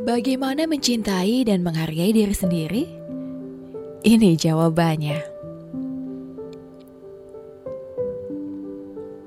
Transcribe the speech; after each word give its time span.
Bagaimana 0.00 0.64
mencintai 0.64 1.44
dan 1.44 1.60
menghargai 1.60 2.16
diri 2.16 2.32
sendiri? 2.32 2.88
Ini 4.00 4.32
jawabannya. 4.32 5.20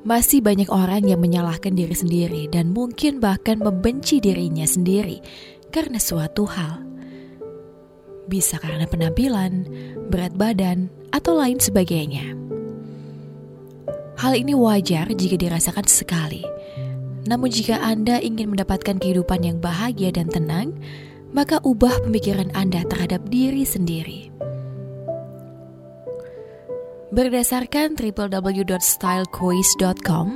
Masih 0.01 0.41
banyak 0.41 0.73
orang 0.73 1.05
yang 1.05 1.21
menyalahkan 1.21 1.77
diri 1.77 1.93
sendiri 1.93 2.49
dan 2.49 2.73
mungkin 2.73 3.21
bahkan 3.21 3.61
membenci 3.61 4.17
dirinya 4.17 4.65
sendiri 4.65 5.21
karena 5.69 6.01
suatu 6.01 6.49
hal. 6.49 6.81
Bisa 8.25 8.57
karena 8.57 8.89
penampilan, 8.89 9.69
berat 10.09 10.33
badan, 10.33 10.89
atau 11.13 11.37
lain 11.37 11.61
sebagainya. 11.61 12.33
Hal 14.17 14.33
ini 14.33 14.57
wajar 14.57 15.05
jika 15.13 15.37
dirasakan 15.37 15.85
sekali 15.85 16.52
namun 17.23 17.47
jika 17.47 17.79
Anda 17.79 18.19
ingin 18.19 18.51
mendapatkan 18.51 18.99
kehidupan 18.99 19.47
yang 19.47 19.63
bahagia 19.63 20.11
dan 20.11 20.27
tenang, 20.27 20.75
maka 21.31 21.63
ubah 21.63 22.03
pemikiran 22.03 22.51
Anda 22.51 22.83
terhadap 22.83 23.31
diri 23.31 23.63
sendiri. 23.63 24.27
Berdasarkan 27.13 27.93
www.stylequiz.com, 27.93 30.27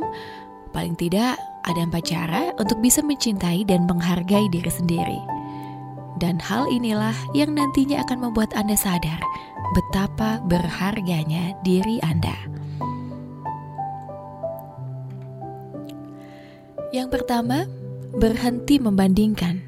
paling 0.71 0.95
tidak 0.95 1.35
ada 1.66 1.81
empat 1.83 2.05
cara 2.07 2.53
untuk 2.55 2.79
bisa 2.79 3.03
mencintai 3.03 3.66
dan 3.66 3.89
menghargai 3.89 4.45
diri 4.53 4.69
sendiri. 4.69 5.17
Dan 6.17 6.41
hal 6.41 6.66
inilah 6.69 7.13
yang 7.38 7.53
nantinya 7.53 8.01
akan 8.05 8.19
membuat 8.29 8.53
Anda 8.57 8.75
sadar 8.77 9.22
betapa 9.75 10.39
berharganya 10.45 11.53
diri 11.61 11.99
Anda. 12.01 12.56
Yang 16.98 17.22
pertama, 17.22 17.70
berhenti 18.17 18.81
membandingkan. 18.81 19.62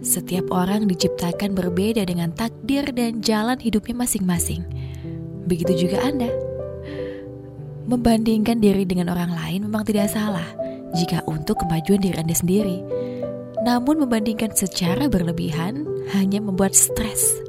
Setiap 0.00 0.48
orang 0.48 0.88
diciptakan 0.88 1.52
berbeda 1.52 2.08
dengan 2.08 2.32
takdir 2.32 2.88
dan 2.88 3.20
jalan 3.20 3.60
hidupnya 3.60 3.92
masing-masing. 3.92 4.64
Begitu 5.44 5.84
juga 5.84 6.00
Anda. 6.08 6.32
Membandingkan 7.84 8.64
diri 8.64 8.88
dengan 8.88 9.12
orang 9.12 9.36
lain 9.36 9.68
memang 9.68 9.84
tidak 9.84 10.08
salah 10.08 10.48
jika 10.96 11.20
untuk 11.28 11.60
kemajuan 11.60 12.00
diri 12.00 12.16
Anda 12.16 12.32
sendiri. 12.32 12.80
Namun 13.60 14.08
membandingkan 14.08 14.56
secara 14.56 15.04
berlebihan 15.04 15.84
hanya 16.16 16.40
membuat 16.40 16.72
stres. 16.72 17.44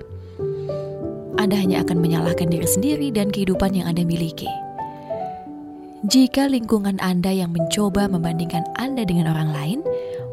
Anda 1.39 1.56
hanya 1.56 1.88
akan 1.88 2.03
menyalahkan 2.03 2.52
diri 2.52 2.67
sendiri 2.67 3.16
dan 3.16 3.31
kehidupan 3.31 3.80
yang 3.80 3.88
Anda 3.88 4.03
miliki. 4.03 4.64
Jika 6.05 6.45
lingkungan 6.45 7.01
Anda 7.01 7.33
yang 7.33 7.49
mencoba 7.49 8.05
membandingkan 8.05 8.61
Anda 8.77 9.09
dengan 9.09 9.33
orang 9.33 9.49
lain, 9.49 9.79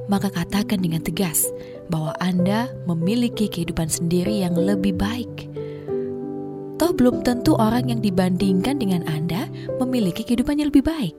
maka 0.05 0.28
katakan 0.28 0.84
dengan 0.84 1.00
tegas 1.00 1.49
bahwa 1.88 2.12
Anda 2.21 2.69
memiliki 2.84 3.49
kehidupan 3.49 3.88
sendiri 3.88 4.44
yang 4.44 4.53
lebih 4.53 5.00
baik. 5.00 5.49
Toh 6.77 6.93
belum 6.93 7.25
tentu 7.25 7.56
orang 7.56 7.88
yang 7.88 8.05
dibandingkan 8.05 8.84
dengan 8.84 9.09
Anda 9.09 9.49
memiliki 9.81 10.28
kehidupan 10.28 10.61
yang 10.61 10.69
lebih 10.69 10.84
baik. 10.84 11.16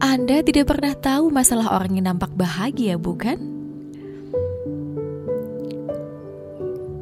Anda 0.00 0.40
tidak 0.40 0.72
pernah 0.72 0.96
tahu 0.96 1.28
masalah 1.28 1.76
orang 1.76 2.00
yang 2.00 2.08
nampak 2.08 2.32
bahagia, 2.32 2.96
bukan? 2.96 3.36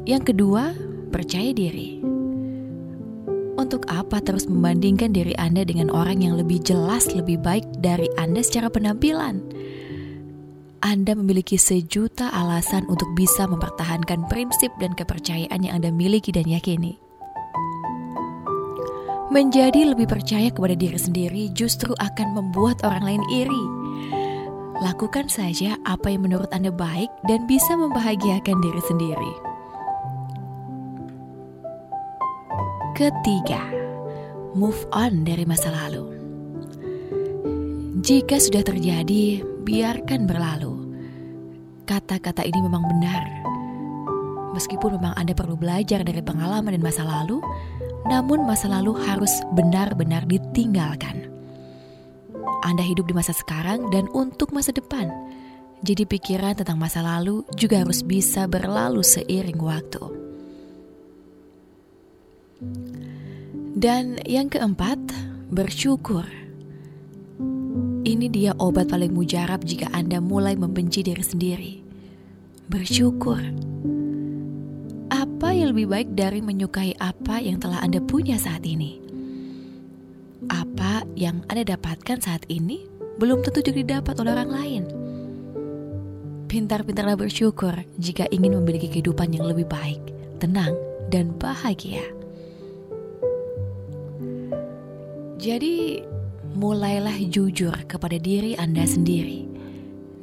Yang 0.03 0.35
kedua, 0.35 0.75
percaya 1.15 1.55
diri. 1.55 2.12
Untuk 3.63 3.87
apa 3.87 4.19
terus 4.19 4.43
membandingkan 4.43 5.15
diri 5.15 5.31
Anda 5.39 5.63
dengan 5.63 5.87
orang 5.87 6.19
yang 6.19 6.35
lebih 6.35 6.67
jelas 6.67 7.07
lebih 7.15 7.39
baik 7.39 7.63
dari 7.79 8.11
Anda 8.19 8.43
secara 8.43 8.67
penampilan? 8.67 9.39
Anda 10.83 11.15
memiliki 11.15 11.55
sejuta 11.55 12.27
alasan 12.35 12.83
untuk 12.91 13.07
bisa 13.15 13.47
mempertahankan 13.47 14.27
prinsip 14.27 14.67
dan 14.83 14.91
kepercayaan 14.99 15.63
yang 15.63 15.79
Anda 15.79 15.95
miliki 15.95 16.35
dan 16.35 16.43
yakini. 16.43 16.99
Menjadi 19.31 19.95
lebih 19.95 20.11
percaya 20.11 20.51
kepada 20.51 20.75
diri 20.75 20.99
sendiri 20.99 21.47
justru 21.55 21.95
akan 22.03 22.35
membuat 22.35 22.83
orang 22.83 23.15
lain 23.15 23.23
iri. 23.31 23.63
Lakukan 24.83 25.31
saja 25.31 25.79
apa 25.87 26.11
yang 26.11 26.27
menurut 26.27 26.51
Anda 26.51 26.67
baik 26.67 27.07
dan 27.31 27.47
bisa 27.47 27.79
membahagiakan 27.79 28.59
diri 28.59 28.81
sendiri. 28.83 29.52
Ketiga, 32.93 33.57
move 34.53 34.85
on 34.93 35.25
dari 35.25 35.49
masa 35.49 35.73
lalu. 35.73 36.13
Jika 38.05 38.37
sudah 38.37 38.61
terjadi, 38.61 39.41
biarkan 39.65 40.29
berlalu. 40.29 40.93
Kata-kata 41.89 42.45
ini 42.45 42.61
memang 42.61 42.85
benar. 42.85 43.25
Meskipun 44.53 45.01
memang 45.01 45.17
Anda 45.17 45.33
perlu 45.33 45.57
belajar 45.57 46.05
dari 46.05 46.21
pengalaman 46.21 46.77
dan 46.77 46.85
masa 46.85 47.01
lalu, 47.01 47.41
namun 48.05 48.45
masa 48.45 48.69
lalu 48.69 48.93
harus 49.09 49.41
benar-benar 49.57 50.29
ditinggalkan. 50.29 51.33
Anda 52.61 52.85
hidup 52.85 53.09
di 53.09 53.17
masa 53.17 53.33
sekarang 53.33 53.89
dan 53.89 54.05
untuk 54.13 54.53
masa 54.53 54.69
depan. 54.69 55.09
Jadi 55.81 56.05
pikiran 56.05 56.61
tentang 56.61 56.77
masa 56.77 57.01
lalu 57.01 57.41
juga 57.57 57.81
harus 57.81 58.05
bisa 58.05 58.45
berlalu 58.45 59.01
seiring 59.01 59.57
waktu. 59.57 60.32
Dan 63.73 64.21
yang 64.23 64.47
keempat, 64.47 64.99
bersyukur. 65.51 66.23
Ini 68.03 68.27
dia 68.29 68.51
obat 68.59 68.91
paling 68.91 69.15
mujarab 69.15 69.63
jika 69.63 69.87
Anda 69.95 70.19
mulai 70.19 70.59
membenci 70.59 71.01
diri 71.01 71.23
sendiri. 71.23 71.73
Bersyukur. 72.67 73.39
Apa 75.11 75.49
yang 75.55 75.75
lebih 75.75 75.87
baik 75.91 76.09
dari 76.15 76.39
menyukai 76.39 76.95
apa 76.99 77.39
yang 77.39 77.59
telah 77.59 77.79
Anda 77.79 77.99
punya 78.03 78.35
saat 78.35 78.63
ini? 78.63 78.99
Apa 80.51 81.07
yang 81.15 81.43
Anda 81.47 81.63
dapatkan 81.75 82.19
saat 82.23 82.43
ini 82.51 82.83
belum 83.19 83.43
tentu 83.43 83.63
juga 83.63 83.79
didapat 83.83 84.15
oleh 84.19 84.31
orang 84.31 84.51
lain. 84.51 84.83
Pintar-pintarlah 86.47 87.17
bersyukur 87.17 87.73
jika 87.97 88.29
ingin 88.29 88.59
memiliki 88.61 88.85
kehidupan 88.85 89.33
yang 89.33 89.49
lebih 89.49 89.65
baik, 89.65 89.99
tenang, 90.37 90.77
dan 91.09 91.33
bahagia. 91.41 92.03
Jadi, 95.43 95.99
mulailah 96.55 97.19
jujur 97.27 97.75
kepada 97.83 98.15
diri 98.15 98.55
Anda 98.55 98.87
sendiri 98.87 99.43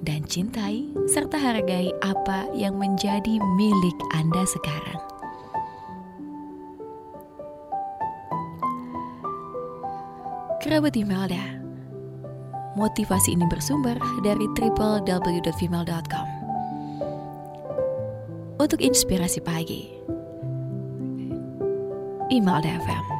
dan 0.00 0.24
cintai 0.24 0.88
serta 1.12 1.36
hargai 1.36 1.92
apa 2.00 2.48
yang 2.56 2.80
menjadi 2.80 3.36
milik 3.60 3.98
Anda 4.16 4.48
sekarang. 4.48 5.00
Kerabat 10.64 10.96
Imelda, 10.96 11.60
motivasi 12.80 13.36
ini 13.36 13.44
bersumber 13.44 14.00
dari 14.24 14.48
www.female.com. 14.56 16.28
Untuk 18.56 18.80
inspirasi 18.80 19.44
pagi, 19.44 19.84
Imelda 22.32 22.72
FM. 22.88 23.19